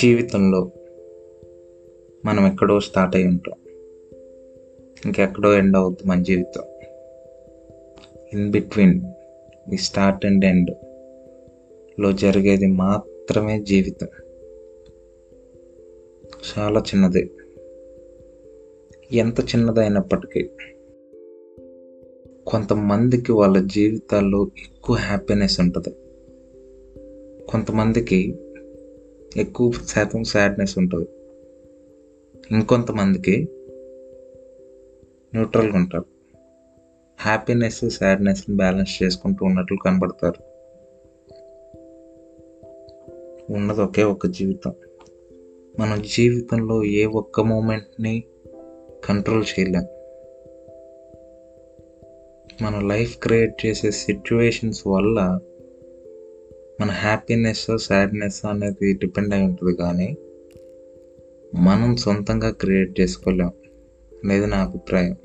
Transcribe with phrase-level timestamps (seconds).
[0.00, 0.70] జీవితంలో
[2.24, 3.54] మనం ఎక్కడో స్టార్ట్ అయి ఉంటాం.
[5.06, 6.62] ఇంకెక్కడో ఎండ్ అవుద్ది మన జీవితం.
[8.32, 9.00] ఇన్ బిట్వీన్
[9.74, 14.08] ఈ స్టార్ట్ అండ్ ఎండ్లో జరిగేది మాత్రమే జీవితం.
[16.58, 17.30] చాలా చిన్నది.
[19.12, 20.50] ఎంత చిన్నదైనప్పటికీ
[22.52, 25.90] కొంతమందికి వాళ్ళ జీవితాల్లో ఎక్కువ హ్యాపీనెస్ ఉంటుంది.
[27.46, 28.36] కొంతమందికి
[29.36, 31.08] ఎక్కువ శాతం సాడ్నెస్ ఉంటుంది.
[32.50, 33.48] ఇంకొంతమందికి
[35.34, 36.04] న్యూట్రల్గా ఉంటారు.
[37.20, 40.52] హ్యాపీనెస్ సాడ్నెస్ని బ్యాలెన్స్ చేసుకుంటూ ఉన్నట్లు కనబడతారు.
[43.52, 44.72] ఉన్నది ఒకే ఒక జీవితం.
[45.78, 48.24] మన జీవితంలో ఏ ఒక్క మూమెంట్ని
[49.04, 50.01] కంట్రోల్ చేయలేం.
[52.62, 55.38] మన లైఫ్ క్రియేట్ చేసే సిచ్యువేషన్స్ వల్ల
[56.80, 60.16] మన హ్యాపీనెస్ సాడ్నెస్ అనేది డిపెండ్ అయి ఉంటుంది కానీ
[61.54, 63.52] మనం సొంతంగా క్రియేట్ చేసుకోలేం
[64.24, 65.16] అనేది నా అభిప్రాయం.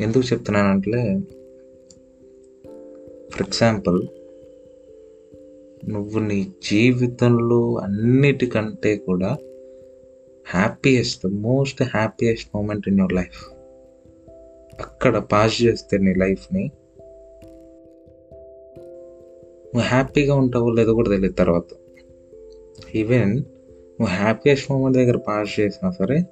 [0.00, 1.20] ఎందుకు చెప్తున్నానంటే
[3.32, 4.06] ఫర్ ఎగ్జాంపుల్
[5.88, 9.36] నువ్వు నీ జీవితంలో అన్నిటికంటే కూడా
[10.50, 13.61] happiest most happiest moment in your life
[15.02, 16.70] అక్కడ పాస్ చేస్తే నీ లైఫ్ని?
[19.64, 21.64] నువ్వు హ్యాపీగా ఉంటావో లేదో కూడా తెలియదు తర్వాత.
[22.94, 26.24] ఈవెన్ నువ్వు హ్యాపీయెస్ట్ మూమెంట్ దగ్గర పాస్ చేసినా సరే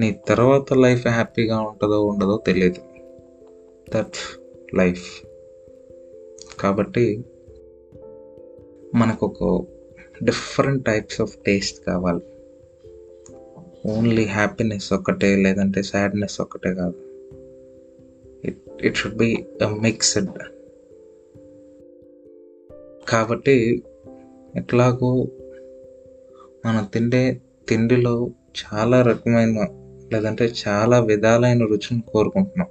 [0.00, 2.80] నీ తర్వాత లైఫ్ హ్యాపీగా ఉంటుందో ఉండదో తెలియదు.
[3.96, 4.40] దట్
[4.76, 5.22] లైఫ్
[6.60, 7.24] కాబట్టి
[8.94, 9.66] మనకు ఒక
[10.24, 12.20] డిఫరెంట్ టైప్స్ ఆఫ్ టేస్ట్ కావాలి.
[13.86, 17.05] ఓన్లీ హ్యాపీనెస్ ఒక్కటే లేదంటే సాడ్నెస్ ఒక్కటే కాదు.
[18.80, 19.46] ఇట్ షుడ్ బి
[19.80, 20.28] మిక్స్డ్
[23.08, 23.82] కాబట్టి
[24.56, 25.28] ఎట్లాగో
[26.66, 28.30] మనం తిండే తిండిలో
[28.64, 29.66] చాలా రకమైన
[30.12, 32.68] లేదంటే చాలా విధాలైన రుచిని కోరుకుంటున్నాం.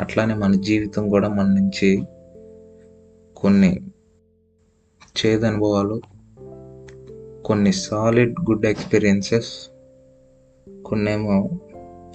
[0.00, 2.02] అట్లానే మన జీవితం కూడా మన నుంచి
[3.36, 3.80] కొన్ని
[5.26, 6.00] చేదు అనుభవాలు
[7.44, 9.70] కొన్ని సాలిడ్ గుడ్ ఎక్స్పీరియన్సెస్
[10.84, 11.50] కొన్నేమో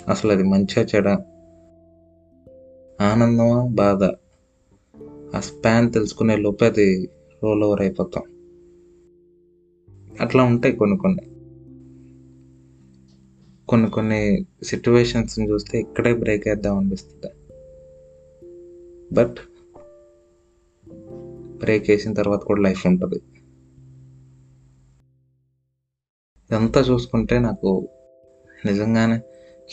[0.09, 1.09] అసలు అది మంచిగా చెడ
[3.01, 3.67] ఆనందమా?
[3.67, 4.03] బాధ.
[5.35, 7.09] ఆ స్పాన్ తెలుసుకునే లోపే అది
[7.43, 8.23] రోల్ ఓవర్ అయిపోతాం.
[10.21, 11.21] అట్లా ఉంటాయి కొన్ని కొన్ని.
[13.67, 17.33] కొన్ని కొన్ని సిచ్యువేషన్స్ చూస్తే ఇక్కడే బ్రేక్ వేద్దాం అనిపిస్తుంది.
[19.15, 19.35] బట్
[21.59, 23.21] బ్రేక్ వేసిన తర్వాత కూడా లైఫ్ ఉంటుంది.
[26.49, 27.87] ఇదంతా చూసుకుంటే నాకు
[28.65, 29.21] నిజంగానే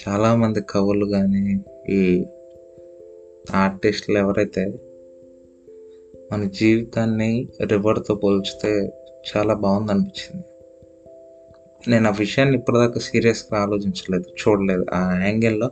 [0.09, 2.25] చాలామంది కవులు కానీ ఈ
[3.55, 4.65] ఆర్టిస్టులు ఎవరైతే
[6.33, 8.93] మన జీవితాన్ని రివర్తో పోల్చితే
[9.37, 10.45] చాలా బాగుంది అనిపించింది
[11.91, 14.87] నేను ఆ విషయాన్ని ఇప్పటిదాకా సీరియస్గా ఆలోచించలేదు చూడలేదు.
[14.95, 15.71] ఆ యాంగిల్లో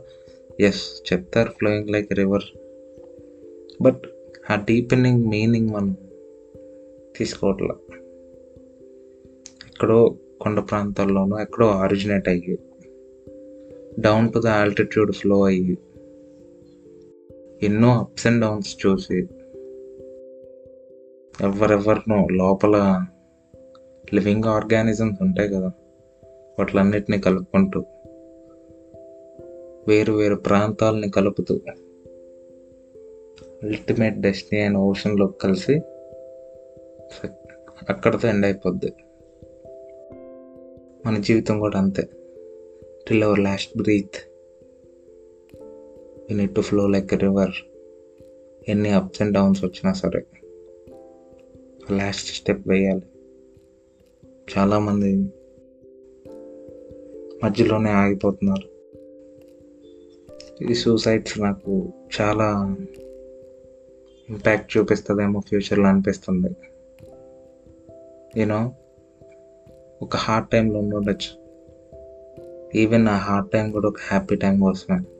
[0.59, 2.43] ఎస్ చెప్తారు ఫ్లోయింగ్ లైక్ రివర్
[3.81, 4.01] బట్
[4.51, 5.97] ఆ డీపెనింగ్ మీనింగ్ మనం
[7.15, 7.95] తీసుకోవట్లే.
[9.67, 12.59] ఎక్కడో కొండ ప్రాంతాల్లోనూ ఎక్కడో ఆరిజినేట్ అయ్యి
[13.99, 15.77] down to the altitude flow అయ్యి
[17.63, 19.17] ఎన్నో అప్స్ అండ్ డౌన్స్ చూసి
[21.41, 23.05] ఎవరెవరినో లోపల
[24.13, 25.71] లివింగ్ ఆర్గానిజమ్స్ ఉంటాయి కదా
[26.59, 27.83] వాటిలన్నిటినీ కలుపుకుంటూ
[29.87, 31.59] వేరు వేరు ప్రాంతాలని కలుపుతూ
[33.63, 35.81] అల్టిమేట్ డెస్టినీ అయిన ఓషన్లో కలిసి
[37.89, 38.93] అక్కడితో ఎండ్ అయిపోద్ది.
[41.05, 42.03] మన జీవితం కూడా అంతే.
[43.07, 44.28] Till our last breath
[46.31, 47.51] you need to flow like a river
[48.67, 50.25] ఎన్ని అప్స్ అండ్ డౌన్స్ వచ్చినా సరే
[51.91, 53.01] లాస్ట్ స్టెప్ వేయాలి.
[54.57, 55.15] చాలామంది
[57.43, 58.79] మధ్యలోనే ఆగిపోతున్నారు.
[60.71, 62.75] ఈ సూసైడ్స్ నాకు చాలా
[64.29, 66.55] ఇంపాక్ట్ చూపిస్తుందేమో ఫ్యూచర్లో అనిపిస్తుంది.
[68.39, 68.71] యూనో
[70.01, 71.39] ఒక హార్డ్ టైంలో ఉండొచ్చు.
[72.75, 75.18] ఈవెన్ ఆ హార్డ్ టైం కూడా ఒక హ్యాపీ టైం కోసమే.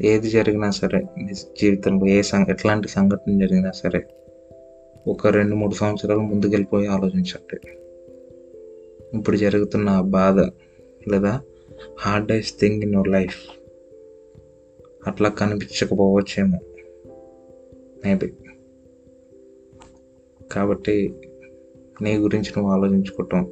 [0.00, 4.04] ఏది జరిగినా సరే మీ జీవితంలో ఏ సంఘ ఎట్లాంటి సంఘటన జరిగినా సరే
[5.06, 7.60] ఒక రెండు మూడు సంవత్సరాలు ముందుకెళ్ళిపోయి ఆలోచించండి.
[9.18, 10.38] ఇప్పుడు జరుగుతున్న బాధ
[11.12, 11.42] లేదా
[11.98, 13.36] hardest thing in your life
[15.06, 16.58] అట్లా కనిపించకపోవచ్చేమో
[18.04, 18.32] మేబీ
[20.52, 21.14] కాబట్టి
[22.02, 23.50] నీ గురించి నువ్వు ఆలోచించుకోవటం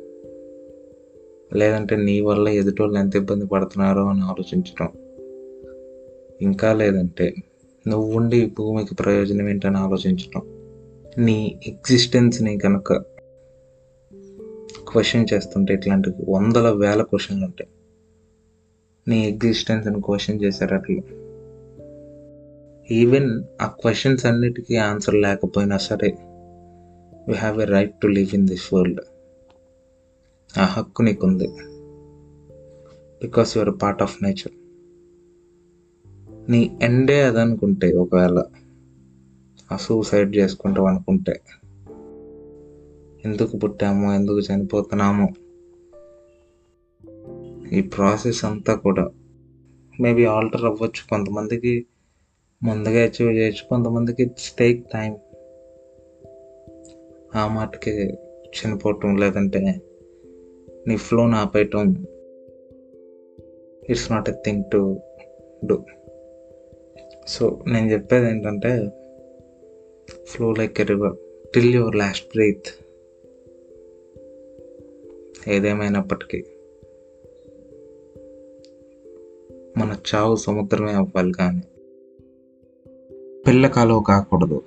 [1.54, 4.88] లేదంటే నీ వల్ల ఎదుటోళ్ళు ఎంత ఇబ్బంది పడుతున్నారో అని ఆలోచించటం
[6.41, 7.35] ఇంకా లేదంటే
[7.88, 10.43] నువ్వు ఉండి భూమికి ప్రయోజనం ఏంటని ఆలోచించడం
[11.19, 12.93] నీ ఎగ్జిస్టెన్స్ని కనుక
[14.88, 17.71] క్వశ్చన్ చేస్తుంటే ఇట్లాంటి వందల వేల క్వశ్చన్లు ఉంటాయి.
[19.09, 21.03] నీ ఎగ్జిస్టెన్స్ని క్వశ్చన్ చేసేటట్లు.
[22.93, 26.09] ఈవెన్ ఆ క్వశ్చన్స్ అన్నిటికీ ఆన్సర్ లేకపోయినా సరే
[27.29, 29.00] we have a right to live in this world
[30.59, 31.49] ఆ హక్కు నీకుంది.
[33.23, 34.65] Because your part of nature
[36.50, 38.44] నీ ఎండే అదనుకుంటే ఒకవేళ
[39.72, 41.40] ఆ సూసైడ్ చేసుకుంటావు అనుకుంటే
[43.25, 45.28] ఎందుకు పుట్టామో ఎందుకు చనిపోతున్నామో
[47.72, 49.10] ఈ ప్రాసెస్ అంతా కూడా
[50.00, 51.10] మేబీ ఆల్టర్ అవ్వచ్చు.
[51.10, 51.87] కొంతమందికి
[52.62, 55.16] ముందుగా అచీవ్ చేయొచ్చు కొంతమందికి ఇట్స్ టేక్ టైం
[57.34, 57.90] ఆ మాటకి
[58.56, 59.81] చనిపోవటం లేదంటే
[60.88, 62.06] నీ ఫ్లోని ఆపేయటం
[63.90, 65.00] it's not a thing to
[65.64, 65.84] do
[67.28, 68.90] so నేను చెప్పేది ఏంటంటే
[70.25, 71.17] flow like a river
[71.55, 72.69] till your last breath
[75.49, 76.44] ఏదేమైనప్పటికీ
[79.78, 81.62] మన చావు సముద్రమే అవ్వాలి కానీ
[83.46, 84.62] పిల్ల కాలువ కాకూడదు.